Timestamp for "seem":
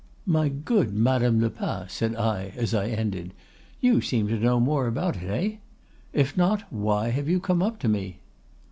4.01-4.27